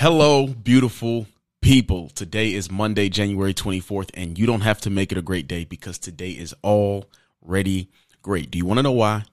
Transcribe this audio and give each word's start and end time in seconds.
Hello, 0.00 0.46
beautiful 0.46 1.26
people. 1.60 2.08
Today 2.08 2.54
is 2.54 2.70
Monday, 2.70 3.10
January 3.10 3.52
24th, 3.52 4.08
and 4.14 4.38
you 4.38 4.46
don't 4.46 4.62
have 4.62 4.80
to 4.80 4.88
make 4.88 5.12
it 5.12 5.18
a 5.18 5.20
great 5.20 5.46
day 5.46 5.66
because 5.66 5.98
today 5.98 6.30
is 6.30 6.54
already 6.64 7.90
great. 8.22 8.50
Do 8.50 8.56
you 8.56 8.64
want 8.64 8.78
to 8.78 8.82
know 8.82 8.92
why? 8.92 9.24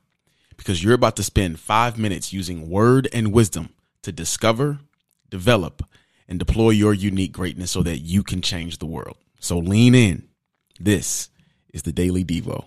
Because 0.58 0.84
you're 0.84 0.94
about 0.94 1.16
to 1.16 1.24
spend 1.24 1.62
five 1.62 1.98
minutes 1.98 2.34
using 2.34 2.70
word 2.70 3.08
and 3.14 3.32
wisdom 3.32 3.70
to 4.02 4.12
discover, 4.12 4.80
develop, 5.30 5.84
and 6.28 6.38
deploy 6.38 6.72
your 6.72 6.94
unique 6.94 7.32
greatness 7.32 7.72
so 7.72 7.82
that 7.84 8.00
you 8.00 8.22
can 8.22 8.42
change 8.42 8.80
the 8.80 8.86
world. 8.86 9.16
So 9.40 9.60
lean 9.60 9.96
in. 9.96 10.28
This 10.82 11.30
is 11.74 11.84
the 11.84 11.94
Daily 11.94 12.26
Devo. 12.26 12.66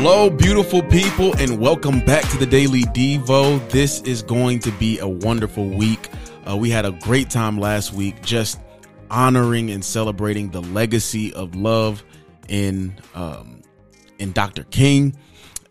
Hello, 0.00 0.30
beautiful 0.30 0.80
people, 0.80 1.34
and 1.38 1.58
welcome 1.58 1.98
back 1.98 2.22
to 2.30 2.38
the 2.38 2.46
Daily 2.46 2.82
Devo. 2.82 3.68
This 3.68 4.00
is 4.02 4.22
going 4.22 4.60
to 4.60 4.70
be 4.70 5.00
a 5.00 5.08
wonderful 5.08 5.68
week. 5.68 6.08
Uh, 6.48 6.56
we 6.56 6.70
had 6.70 6.86
a 6.86 6.92
great 6.92 7.30
time 7.30 7.58
last 7.58 7.92
week 7.92 8.22
just 8.22 8.60
honoring 9.10 9.72
and 9.72 9.84
celebrating 9.84 10.50
the 10.50 10.62
legacy 10.62 11.34
of 11.34 11.56
love 11.56 12.04
in 12.48 12.94
um, 13.16 13.62
in 14.20 14.30
Dr. 14.30 14.62
King. 14.62 15.16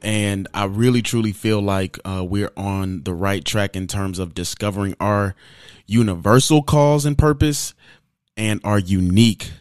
And 0.01 0.49
I 0.53 0.65
really 0.65 1.01
truly 1.01 1.31
feel 1.31 1.61
like 1.61 1.97
uh, 2.03 2.25
we're 2.27 2.51
on 2.57 3.03
the 3.03 3.13
right 3.13 3.45
track 3.45 3.77
in 3.77 3.87
terms 3.87 4.19
of 4.19 4.33
discovering 4.33 4.97
our 4.99 5.35
universal 5.85 6.63
cause 6.63 7.05
and 7.05 7.17
purpose 7.17 7.73
and 8.35 8.59
our 8.65 8.77
unique 8.77 9.51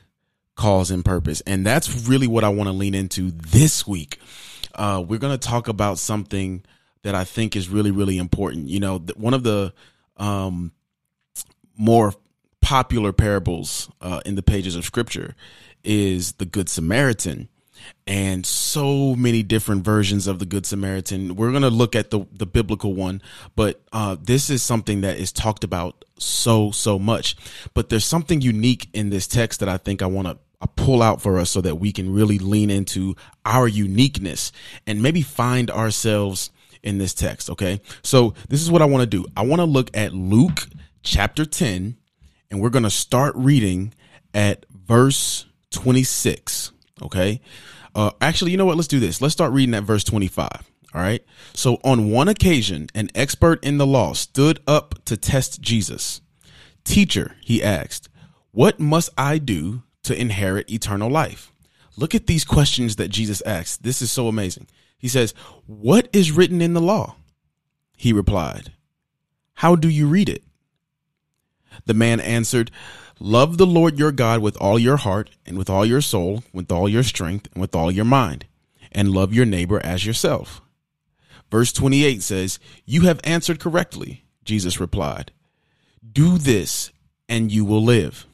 cause 0.56 0.90
and 0.90 1.04
purpose. 1.04 1.40
And 1.42 1.64
that's 1.64 2.08
really 2.08 2.26
what 2.26 2.42
I 2.42 2.48
want 2.48 2.66
to 2.66 2.72
lean 2.72 2.96
into 2.96 3.30
this 3.30 3.86
week 3.86 4.18
uh, 4.76 5.04
we're 5.06 5.18
going 5.18 5.36
to 5.36 5.48
talk 5.48 5.68
about 5.68 5.98
something 5.98 6.64
that 7.02 7.14
I 7.14 7.24
think 7.24 7.56
is 7.56 7.68
really, 7.68 7.90
really 7.90 8.18
important. 8.18 8.68
You 8.68 8.80
know, 8.80 8.98
one 9.16 9.34
of 9.34 9.42
the 9.42 9.72
um, 10.16 10.72
more 11.76 12.12
popular 12.60 13.12
parables 13.12 13.90
uh, 14.00 14.20
in 14.26 14.34
the 14.34 14.42
pages 14.42 14.76
of 14.76 14.84
scripture 14.84 15.34
is 15.84 16.32
the 16.32 16.44
Good 16.44 16.68
Samaritan. 16.68 17.48
And 18.06 18.44
so 18.44 19.14
many 19.14 19.42
different 19.42 19.84
versions 19.84 20.26
of 20.26 20.38
the 20.38 20.46
Good 20.46 20.66
Samaritan. 20.66 21.36
We're 21.36 21.50
going 21.50 21.62
to 21.62 21.70
look 21.70 21.94
at 21.94 22.10
the, 22.10 22.26
the 22.32 22.46
biblical 22.46 22.94
one, 22.94 23.22
but 23.54 23.82
uh, 23.92 24.16
this 24.20 24.50
is 24.50 24.62
something 24.62 25.02
that 25.02 25.18
is 25.18 25.30
talked 25.30 25.62
about 25.62 26.04
so, 26.18 26.70
so 26.70 26.98
much. 26.98 27.36
But 27.74 27.88
there's 27.88 28.04
something 28.04 28.40
unique 28.40 28.88
in 28.92 29.10
this 29.10 29.26
text 29.28 29.60
that 29.60 29.68
I 29.68 29.76
think 29.76 30.02
I 30.02 30.06
want 30.06 30.26
to 30.26 30.38
a 30.60 30.66
pull 30.66 31.02
out 31.02 31.20
for 31.20 31.38
us 31.38 31.50
so 31.50 31.60
that 31.60 31.76
we 31.76 31.92
can 31.92 32.12
really 32.12 32.38
lean 32.38 32.70
into 32.70 33.14
our 33.44 33.68
uniqueness 33.68 34.52
and 34.86 35.02
maybe 35.02 35.22
find 35.22 35.70
ourselves 35.70 36.50
in 36.82 36.98
this 36.98 37.14
text. 37.14 37.50
Okay. 37.50 37.80
So 38.02 38.34
this 38.48 38.62
is 38.62 38.70
what 38.70 38.82
I 38.82 38.86
want 38.86 39.02
to 39.02 39.06
do. 39.06 39.26
I 39.36 39.44
want 39.44 39.60
to 39.60 39.66
look 39.66 39.94
at 39.94 40.14
Luke 40.14 40.68
chapter 41.02 41.44
10 41.44 41.96
and 42.50 42.60
we're 42.60 42.70
going 42.70 42.84
to 42.84 42.90
start 42.90 43.34
reading 43.36 43.92
at 44.32 44.66
verse 44.70 45.46
26. 45.70 46.72
Okay. 47.02 47.40
Uh, 47.94 48.10
actually, 48.20 48.50
you 48.50 48.56
know 48.56 48.66
what? 48.66 48.76
Let's 48.76 48.88
do 48.88 49.00
this. 49.00 49.20
Let's 49.20 49.32
start 49.32 49.52
reading 49.52 49.74
at 49.74 49.82
verse 49.82 50.04
25. 50.04 50.48
All 50.94 51.00
right. 51.00 51.22
So 51.52 51.78
on 51.84 52.10
one 52.10 52.28
occasion, 52.28 52.88
an 52.94 53.10
expert 53.14 53.62
in 53.64 53.78
the 53.78 53.86
law 53.86 54.12
stood 54.12 54.60
up 54.66 54.94
to 55.06 55.16
test 55.16 55.60
Jesus. 55.60 56.20
Teacher, 56.84 57.36
he 57.42 57.62
asked, 57.62 58.08
what 58.52 58.78
must 58.78 59.10
I 59.18 59.38
do 59.38 59.82
to 60.06 60.20
inherit 60.20 60.70
eternal 60.70 61.10
life? 61.10 61.52
Look 61.96 62.14
at 62.14 62.26
these 62.26 62.44
questions 62.44 62.96
that 62.96 63.08
Jesus 63.08 63.40
asks. 63.42 63.76
This 63.76 64.02
is 64.02 64.12
so 64.12 64.28
amazing. 64.28 64.66
He 64.98 65.08
says, 65.08 65.34
What 65.66 66.08
is 66.12 66.32
written 66.32 66.60
in 66.60 66.74
the 66.74 66.80
law? 66.80 67.16
He 67.96 68.12
replied, 68.12 68.72
How 69.54 69.76
do 69.76 69.88
you 69.88 70.06
read 70.06 70.28
it? 70.28 70.42
The 71.84 71.94
man 71.94 72.20
answered, 72.20 72.70
Love 73.18 73.56
the 73.56 73.66
Lord 73.66 73.98
your 73.98 74.12
God 74.12 74.40
with 74.40 74.56
all 74.58 74.78
your 74.78 74.98
heart 74.98 75.30
and 75.46 75.56
with 75.56 75.70
all 75.70 75.86
your 75.86 76.02
soul, 76.02 76.44
with 76.52 76.70
all 76.70 76.88
your 76.88 77.02
strength 77.02 77.48
and 77.54 77.60
with 77.60 77.74
all 77.74 77.90
your 77.90 78.04
mind, 78.04 78.46
and 78.92 79.10
love 79.10 79.32
your 79.32 79.46
neighbor 79.46 79.80
as 79.84 80.04
yourself. 80.04 80.60
Verse 81.50 81.72
28 81.72 82.22
says, 82.22 82.58
You 82.84 83.02
have 83.02 83.20
answered 83.24 83.60
correctly, 83.60 84.24
Jesus 84.44 84.80
replied. 84.80 85.32
Do 86.12 86.36
this 86.36 86.92
and 87.28 87.50
you 87.50 87.64
will 87.64 87.82
live. 87.82 88.26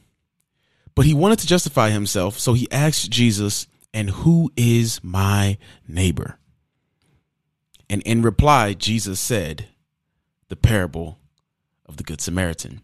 But 0.95 1.05
he 1.05 1.13
wanted 1.13 1.39
to 1.39 1.47
justify 1.47 1.89
himself, 1.89 2.37
so 2.37 2.53
he 2.53 2.71
asked 2.71 3.09
Jesus, 3.09 3.67
And 3.93 4.09
who 4.09 4.51
is 4.55 4.99
my 5.03 5.57
neighbor? 5.87 6.37
And 7.89 8.01
in 8.03 8.21
reply, 8.21 8.73
Jesus 8.73 9.19
said, 9.19 9.67
The 10.49 10.55
parable 10.55 11.19
of 11.85 11.97
the 11.97 12.03
Good 12.03 12.21
Samaritan. 12.21 12.81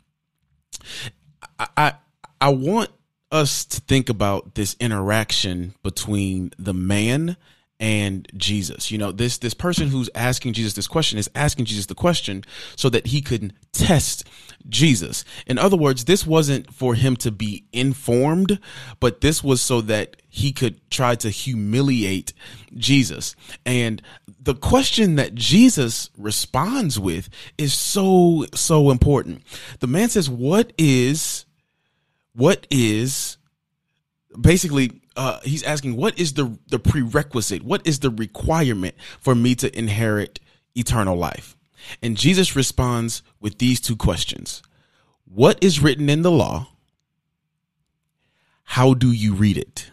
I, 1.59 1.67
I, 1.77 1.93
I 2.41 2.49
want 2.49 2.89
us 3.31 3.65
to 3.65 3.81
think 3.81 4.09
about 4.09 4.55
this 4.55 4.75
interaction 4.79 5.75
between 5.83 6.51
the 6.57 6.73
man 6.73 7.37
and 7.79 8.27
Jesus. 8.35 8.91
You 8.91 8.97
know, 8.97 9.11
this 9.11 9.37
this 9.37 9.53
person 9.53 9.87
who's 9.87 10.09
asking 10.13 10.53
Jesus 10.53 10.73
this 10.73 10.87
question 10.87 11.17
is 11.17 11.29
asking 11.33 11.65
Jesus 11.65 11.85
the 11.85 11.95
question 11.95 12.43
so 12.75 12.89
that 12.89 13.07
he 13.07 13.21
could 13.21 13.53
test 13.71 14.27
Jesus. 14.67 15.23
In 15.47 15.57
other 15.57 15.77
words, 15.77 16.05
this 16.05 16.27
wasn't 16.27 16.73
for 16.73 16.95
him 16.95 17.15
to 17.17 17.31
be 17.31 17.65
informed, 17.71 18.59
but 18.99 19.21
this 19.21 19.43
was 19.43 19.61
so 19.61 19.81
that 19.81 20.17
he 20.27 20.51
could 20.51 20.79
try 20.91 21.15
to 21.15 21.29
humiliate 21.29 22.33
Jesus. 22.75 23.35
And 23.65 24.01
the 24.39 24.55
question 24.55 25.15
that 25.15 25.35
Jesus 25.35 26.09
responds 26.17 26.99
with 26.99 27.29
is 27.57 27.73
so 27.73 28.45
so 28.53 28.91
important. 28.91 29.43
The 29.79 29.87
man 29.87 30.09
says, 30.09 30.29
"What 30.29 30.73
is 30.77 31.45
what 32.33 32.67
is 32.69 33.37
basically 34.39 35.01
uh, 35.19 35.39
he's 35.43 35.63
asking 35.63 35.97
what 35.97 36.17
is 36.17 36.33
the 36.33 36.57
the 36.69 36.79
prerequisite? 36.79 37.61
What 37.61 37.85
is 37.85 37.99
the 37.99 38.09
requirement 38.09 38.95
for 39.19 39.35
me 39.35 39.53
to 39.55 39.77
inherit 39.77 40.39
eternal 40.75 41.17
life? 41.17 41.57
And 42.01 42.15
jesus 42.15 42.55
responds 42.55 43.21
with 43.41 43.57
these 43.57 43.81
two 43.81 43.97
questions. 43.97 44.63
What 45.25 45.61
is 45.61 45.81
written 45.81 46.09
in 46.09 46.21
the 46.21 46.31
law? 46.31 46.69
How 48.63 48.93
do 48.93 49.11
you 49.11 49.33
read 49.33 49.57
it? 49.57 49.91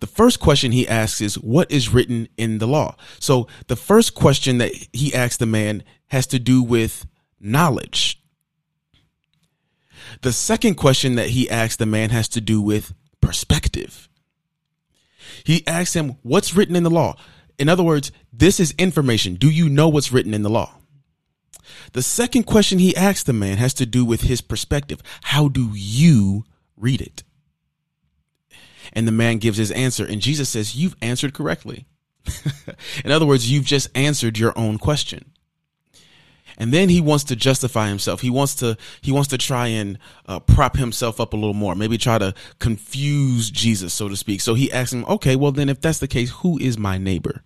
The 0.00 0.06
first 0.06 0.38
question 0.38 0.72
he 0.72 0.86
asks 0.86 1.22
is 1.22 1.36
what 1.36 1.70
is 1.70 1.94
written 1.94 2.28
in 2.36 2.58
the 2.58 2.66
law? 2.66 2.94
So 3.18 3.48
the 3.68 3.76
first 3.76 4.14
question 4.14 4.58
that 4.58 4.72
he 4.92 5.14
asks 5.14 5.38
the 5.38 5.46
man 5.46 5.82
has 6.08 6.26
to 6.26 6.38
do 6.38 6.62
with 6.62 7.06
knowledge. 7.40 8.22
The 10.20 10.32
second 10.32 10.74
question 10.74 11.14
that 11.14 11.30
he 11.30 11.48
asks 11.48 11.76
the 11.76 11.86
man 11.86 12.10
has 12.10 12.28
to 12.30 12.42
do 12.42 12.60
with 12.60 12.92
perspective. 13.20 14.08
He 15.44 15.66
asks 15.66 15.94
him, 15.94 16.16
What's 16.22 16.54
written 16.54 16.76
in 16.76 16.82
the 16.82 16.90
law? 16.90 17.16
In 17.58 17.68
other 17.68 17.82
words, 17.82 18.12
this 18.32 18.58
is 18.58 18.74
information. 18.78 19.34
Do 19.34 19.50
you 19.50 19.68
know 19.68 19.88
what's 19.88 20.12
written 20.12 20.34
in 20.34 20.42
the 20.42 20.50
law? 20.50 20.76
The 21.92 22.02
second 22.02 22.44
question 22.44 22.78
he 22.78 22.96
asks 22.96 23.22
the 23.22 23.32
man 23.32 23.58
has 23.58 23.74
to 23.74 23.86
do 23.86 24.04
with 24.04 24.22
his 24.22 24.40
perspective. 24.40 25.02
How 25.24 25.48
do 25.48 25.70
you 25.74 26.44
read 26.76 27.00
it? 27.00 27.22
And 28.92 29.06
the 29.06 29.12
man 29.12 29.38
gives 29.38 29.58
his 29.58 29.70
answer, 29.70 30.04
and 30.04 30.20
Jesus 30.20 30.48
says, 30.48 30.74
You've 30.74 30.96
answered 31.00 31.34
correctly. 31.34 31.86
in 33.04 33.12
other 33.12 33.26
words, 33.26 33.50
you've 33.50 33.64
just 33.64 33.88
answered 33.94 34.38
your 34.38 34.56
own 34.58 34.78
question 34.78 35.32
and 36.60 36.74
then 36.74 36.90
he 36.90 37.00
wants 37.00 37.24
to 37.24 37.34
justify 37.34 37.88
himself. 37.88 38.20
He 38.20 38.28
wants 38.28 38.54
to 38.56 38.76
he 39.00 39.10
wants 39.10 39.30
to 39.30 39.38
try 39.38 39.68
and 39.68 39.98
uh, 40.26 40.40
prop 40.40 40.76
himself 40.76 41.18
up 41.18 41.32
a 41.32 41.36
little 41.36 41.54
more, 41.54 41.74
maybe 41.74 41.96
try 41.96 42.18
to 42.18 42.34
confuse 42.58 43.50
Jesus, 43.50 43.94
so 43.94 44.10
to 44.10 44.16
speak. 44.16 44.42
So 44.42 44.52
he 44.52 44.70
asks 44.70 44.92
him, 44.92 45.06
"Okay, 45.06 45.36
well 45.36 45.52
then, 45.52 45.70
if 45.70 45.80
that's 45.80 45.98
the 45.98 46.06
case, 46.06 46.30
who 46.30 46.58
is 46.58 46.76
my 46.76 46.98
neighbor?" 46.98 47.42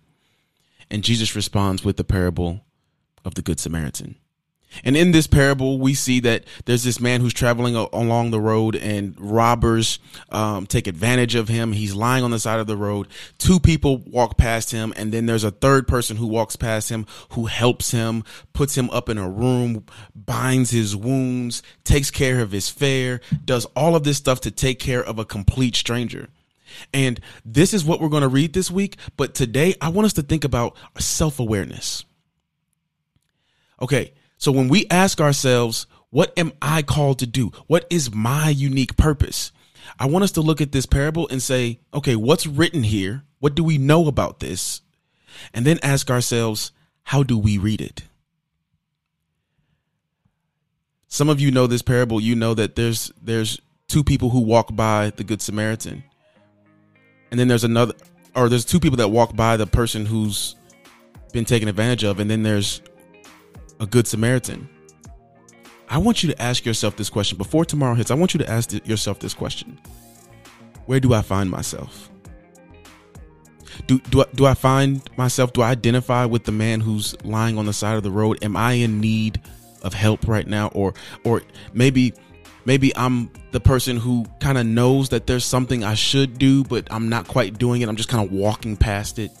And 0.91 1.01
Jesus 1.01 1.33
responds 1.33 1.83
with 1.83 1.95
the 1.95 2.03
parable 2.03 2.65
of 3.23 3.35
the 3.35 3.41
Good 3.41 3.59
Samaritan. 3.59 4.17
And 4.83 4.97
in 4.97 5.11
this 5.11 5.27
parable, 5.27 5.79
we 5.79 5.93
see 5.93 6.19
that 6.21 6.43
there's 6.65 6.83
this 6.83 6.99
man 6.99 7.21
who's 7.21 7.33
traveling 7.33 7.75
along 7.75 8.31
the 8.31 8.41
road 8.41 8.75
and 8.75 9.15
robbers 9.19 9.99
um, 10.29 10.67
take 10.67 10.87
advantage 10.87 11.35
of 11.35 11.47
him. 11.47 11.71
He's 11.71 11.95
lying 11.95 12.23
on 12.23 12.31
the 12.31 12.39
side 12.39 12.59
of 12.59 12.67
the 12.67 12.77
road. 12.77 13.07
Two 13.37 13.59
people 13.59 13.99
walk 13.99 14.37
past 14.37 14.71
him, 14.71 14.93
and 14.95 15.11
then 15.11 15.25
there's 15.25 15.43
a 15.43 15.51
third 15.51 15.87
person 15.87 16.17
who 16.17 16.27
walks 16.27 16.55
past 16.55 16.89
him 16.89 17.05
who 17.29 17.45
helps 17.45 17.91
him, 17.91 18.23
puts 18.53 18.75
him 18.75 18.89
up 18.89 19.09
in 19.09 19.17
a 19.17 19.29
room, 19.29 19.85
binds 20.13 20.71
his 20.71 20.95
wounds, 20.95 21.63
takes 21.83 22.11
care 22.11 22.41
of 22.41 22.51
his 22.51 22.69
fare, 22.69 23.21
does 23.43 23.65
all 23.75 23.95
of 23.95 24.03
this 24.03 24.17
stuff 24.17 24.41
to 24.41 24.51
take 24.51 24.79
care 24.79 25.03
of 25.03 25.19
a 25.19 25.25
complete 25.25 25.75
stranger. 25.75 26.29
And 26.93 27.21
this 27.45 27.73
is 27.73 27.85
what 27.85 28.01
we're 28.01 28.09
going 28.09 28.21
to 28.21 28.27
read 28.27 28.51
this 28.51 28.69
week. 28.69 28.97
But 29.15 29.33
today, 29.33 29.75
I 29.79 29.89
want 29.89 30.07
us 30.07 30.13
to 30.13 30.21
think 30.21 30.43
about 30.43 30.75
self 30.97 31.39
awareness. 31.39 32.03
Okay 33.81 34.13
so 34.37 34.51
when 34.51 34.67
we 34.67 34.85
ask 34.89 35.19
ourselves, 35.21 35.87
What 36.09 36.33
am 36.37 36.53
I 36.61 36.81
called 36.81 37.19
to 37.19 37.27
do? 37.27 37.51
What 37.67 37.85
is 37.89 38.13
my 38.13 38.49
unique 38.49 38.95
purpose? 38.95 39.51
I 39.99 40.07
want 40.07 40.23
us 40.23 40.31
to 40.31 40.41
look 40.41 40.61
at 40.61 40.71
this 40.71 40.85
parable 40.85 41.27
and 41.29 41.41
say, 41.41 41.79
okay, 41.93 42.15
what's 42.15 42.47
written 42.47 42.83
here? 42.83 43.23
What 43.39 43.55
do 43.55 43.63
we 43.63 43.77
know 43.77 44.07
about 44.07 44.39
this? 44.39 44.81
And 45.53 45.65
then 45.65 45.79
ask 45.83 46.09
ourselves, 46.09 46.71
how 47.03 47.23
do 47.23 47.37
we 47.37 47.57
read 47.57 47.81
it? 47.81 48.03
Some 51.07 51.29
of 51.29 51.39
you 51.39 51.51
know 51.51 51.67
this 51.67 51.81
parable. 51.81 52.19
You 52.19 52.35
know 52.35 52.53
that 52.55 52.75
there's 52.75 53.11
there's 53.21 53.61
two 53.87 54.03
people 54.03 54.31
who 54.31 54.41
walk 54.41 54.75
by 54.75 55.11
the 55.11 55.23
good 55.23 55.41
Samaritan. 55.41 56.03
And 57.31 57.39
then 57.39 57.47
there's 57.47 57.63
another 57.63 57.93
or 58.35 58.49
there's 58.49 58.65
two 58.65 58.79
people 58.79 58.97
that 58.97 59.09
walk 59.09 59.35
by 59.35 59.55
the 59.55 59.67
person 59.67 60.05
who's 60.05 60.55
been 61.31 61.45
taken 61.45 61.67
advantage 61.67 62.03
of 62.03 62.19
and 62.19 62.29
then 62.29 62.43
there's 62.43 62.81
a 63.79 63.85
good 63.85 64.07
Samaritan. 64.07 64.69
I 65.89 65.97
want 65.97 66.23
you 66.23 66.31
to 66.31 66.41
ask 66.41 66.65
yourself 66.65 66.95
this 66.95 67.09
question 67.09 67.37
before 67.37 67.65
tomorrow 67.65 67.95
hits. 67.95 68.11
I 68.11 68.15
want 68.15 68.33
you 68.33 68.39
to 68.39 68.49
ask 68.49 68.71
yourself 68.87 69.19
this 69.19 69.33
question. 69.33 69.79
Where 70.85 70.99
do 70.99 71.13
I 71.13 71.21
find 71.21 71.49
myself? 71.49 72.09
Do, 73.87 73.99
do, 73.99 74.21
I, 74.21 74.25
do 74.33 74.45
I 74.45 74.53
find 74.53 75.01
myself, 75.17 75.53
do 75.53 75.61
I 75.61 75.69
identify 75.69 76.25
with 76.25 76.45
the 76.45 76.51
man 76.51 76.79
who's 76.79 77.21
lying 77.23 77.57
on 77.57 77.65
the 77.65 77.73
side 77.73 77.97
of 77.97 78.03
the 78.03 78.11
road? 78.11 78.43
Am 78.43 78.55
I 78.55 78.73
in 78.73 78.99
need 78.99 79.41
of 79.83 79.93
help 79.93 80.27
right 80.27 80.47
now? 80.47 80.69
Or, 80.69 80.93
or 81.23 81.41
maybe, 81.73 82.13
maybe 82.65 82.95
I'm 82.95 83.29
the 83.51 83.59
person 83.59 83.97
who 83.97 84.25
kind 84.39 84.57
of 84.57 84.65
knows 84.65 85.09
that 85.09 85.27
there's 85.27 85.45
something 85.45 85.83
I 85.83 85.93
should 85.93 86.37
do, 86.37 86.63
but 86.63 86.87
I'm 86.89 87.09
not 87.09 87.27
quite 87.27 87.57
doing 87.57 87.81
it. 87.81 87.89
I'm 87.89 87.95
just 87.95 88.09
kind 88.09 88.25
of 88.25 88.31
walking 88.31 88.77
past 88.77 89.19
it. 89.19 89.31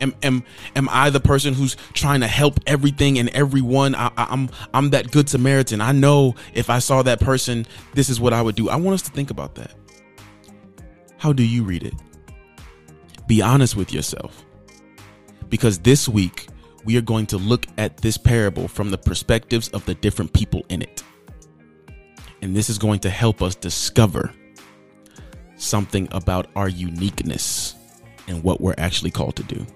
Am, 0.00 0.14
am, 0.22 0.44
am 0.76 0.88
I 0.90 1.10
the 1.10 1.20
person 1.20 1.54
who's 1.54 1.76
trying 1.92 2.20
to 2.20 2.26
help 2.26 2.60
everything 2.66 3.18
and 3.18 3.28
everyone? 3.30 3.94
I, 3.94 4.06
I, 4.16 4.28
I'm, 4.30 4.48
I'm 4.72 4.90
that 4.90 5.10
good 5.10 5.28
Samaritan. 5.28 5.80
I 5.80 5.92
know 5.92 6.34
if 6.54 6.70
I 6.70 6.78
saw 6.78 7.02
that 7.02 7.20
person, 7.20 7.66
this 7.94 8.08
is 8.08 8.20
what 8.20 8.32
I 8.32 8.40
would 8.40 8.54
do. 8.54 8.68
I 8.68 8.76
want 8.76 8.94
us 8.94 9.02
to 9.02 9.10
think 9.10 9.30
about 9.30 9.56
that. 9.56 9.72
How 11.16 11.32
do 11.32 11.42
you 11.42 11.64
read 11.64 11.82
it? 11.82 11.94
Be 13.26 13.42
honest 13.42 13.76
with 13.76 13.92
yourself. 13.92 14.44
Because 15.48 15.78
this 15.78 16.08
week, 16.08 16.48
we 16.84 16.96
are 16.96 17.02
going 17.02 17.26
to 17.26 17.38
look 17.38 17.66
at 17.76 17.96
this 17.98 18.16
parable 18.16 18.68
from 18.68 18.90
the 18.90 18.98
perspectives 18.98 19.68
of 19.70 19.84
the 19.84 19.94
different 19.94 20.32
people 20.32 20.64
in 20.68 20.80
it. 20.82 21.02
And 22.40 22.54
this 22.54 22.70
is 22.70 22.78
going 22.78 23.00
to 23.00 23.10
help 23.10 23.42
us 23.42 23.54
discover 23.54 24.32
something 25.56 26.08
about 26.12 26.46
our 26.54 26.68
uniqueness 26.68 27.74
and 28.28 28.42
what 28.44 28.60
we're 28.60 28.74
actually 28.78 29.10
called 29.10 29.36
to 29.36 29.42
do. 29.42 29.66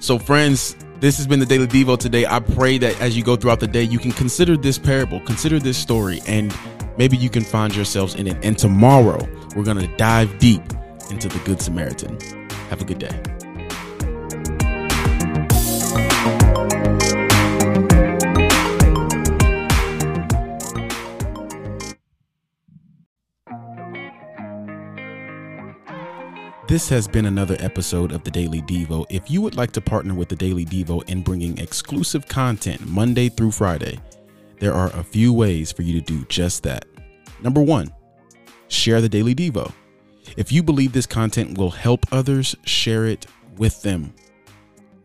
So, 0.00 0.18
friends, 0.18 0.76
this 1.00 1.18
has 1.18 1.26
been 1.26 1.40
the 1.40 1.46
Daily 1.46 1.66
Devo 1.66 1.98
today. 1.98 2.24
I 2.24 2.40
pray 2.40 2.78
that 2.78 2.98
as 3.02 3.18
you 3.18 3.22
go 3.22 3.36
throughout 3.36 3.60
the 3.60 3.66
day, 3.66 3.82
you 3.82 3.98
can 3.98 4.12
consider 4.12 4.56
this 4.56 4.78
parable, 4.78 5.20
consider 5.20 5.58
this 5.58 5.76
story, 5.76 6.22
and 6.26 6.56
maybe 6.96 7.18
you 7.18 7.28
can 7.28 7.44
find 7.44 7.76
yourselves 7.76 8.14
in 8.14 8.26
it. 8.26 8.38
And 8.42 8.56
tomorrow, 8.56 9.18
we're 9.54 9.64
going 9.64 9.76
to 9.76 9.96
dive 9.98 10.38
deep 10.38 10.62
into 11.10 11.28
the 11.28 11.38
Good 11.44 11.60
Samaritan. 11.60 12.18
Have 12.70 12.80
a 12.80 12.84
good 12.86 12.98
day. 12.98 13.29
This 26.70 26.88
has 26.90 27.08
been 27.08 27.26
another 27.26 27.56
episode 27.58 28.12
of 28.12 28.22
the 28.22 28.30
Daily 28.30 28.62
Devo. 28.62 29.04
If 29.10 29.28
you 29.28 29.42
would 29.42 29.56
like 29.56 29.72
to 29.72 29.80
partner 29.80 30.14
with 30.14 30.28
the 30.28 30.36
Daily 30.36 30.64
Devo 30.64 31.02
in 31.10 31.20
bringing 31.20 31.58
exclusive 31.58 32.28
content 32.28 32.86
Monday 32.86 33.28
through 33.28 33.50
Friday, 33.50 33.98
there 34.60 34.72
are 34.72 34.88
a 34.94 35.02
few 35.02 35.32
ways 35.32 35.72
for 35.72 35.82
you 35.82 35.92
to 35.94 36.00
do 36.00 36.24
just 36.26 36.62
that. 36.62 36.84
Number 37.42 37.60
one, 37.60 37.92
share 38.68 39.00
the 39.00 39.08
Daily 39.08 39.34
Devo. 39.34 39.72
If 40.36 40.52
you 40.52 40.62
believe 40.62 40.92
this 40.92 41.06
content 41.06 41.58
will 41.58 41.72
help 41.72 42.06
others, 42.12 42.54
share 42.64 43.04
it 43.04 43.26
with 43.56 43.82
them. 43.82 44.14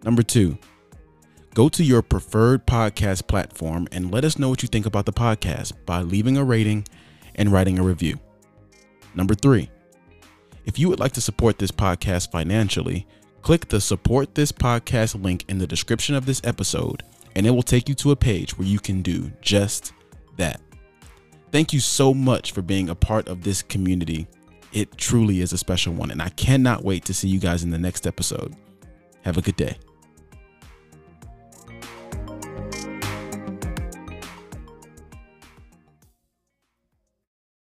Number 0.03 0.21
two, 0.21 0.59
go 1.55 1.67
to 1.69 1.83
your 1.83 2.03
preferred 2.03 2.67
podcast 2.67 3.25
platform 3.25 3.87
and 3.91 4.11
let 4.11 4.23
us 4.23 4.37
know 4.37 4.49
what 4.49 4.61
you 4.61 4.67
think 4.67 4.85
about 4.85 5.07
the 5.07 5.13
podcast 5.13 5.73
by 5.87 6.03
leaving 6.03 6.37
a 6.37 6.43
rating 6.43 6.85
and 7.33 7.51
writing 7.51 7.79
a 7.79 7.83
review. 7.83 8.19
Number 9.15 9.33
three, 9.33 9.71
if 10.65 10.79
you 10.79 10.89
would 10.89 10.99
like 10.99 11.13
to 11.13 11.21
support 11.21 11.59
this 11.59 11.71
podcast 11.71 12.31
financially, 12.31 13.07
click 13.41 13.67
the 13.67 13.79
support 13.79 14.35
this 14.35 14.51
podcast 14.51 15.21
link 15.21 15.45
in 15.47 15.59
the 15.59 15.67
description 15.67 16.15
of 16.15 16.25
this 16.25 16.41
episode, 16.43 17.03
and 17.35 17.45
it 17.45 17.51
will 17.51 17.63
take 17.63 17.87
you 17.87 17.95
to 17.95 18.11
a 18.11 18.15
page 18.15 18.57
where 18.57 18.67
you 18.67 18.79
can 18.79 19.01
do 19.01 19.31
just 19.41 19.93
that. 20.37 20.61
Thank 21.51 21.71
you 21.71 21.79
so 21.79 22.13
much 22.13 22.51
for 22.51 22.61
being 22.61 22.89
a 22.89 22.95
part 22.95 23.27
of 23.27 23.43
this 23.43 23.61
community. 23.61 24.27
It 24.73 24.97
truly 24.97 25.41
is 25.41 25.53
a 25.53 25.57
special 25.57 25.93
one, 25.93 26.11
and 26.11 26.21
I 26.21 26.29
cannot 26.29 26.83
wait 26.83 27.05
to 27.05 27.13
see 27.13 27.29
you 27.29 27.39
guys 27.39 27.63
in 27.63 27.69
the 27.69 27.77
next 27.77 28.07
episode. 28.07 28.55
Have 29.21 29.37
a 29.37 29.41
good 29.41 29.55
day. 29.55 29.77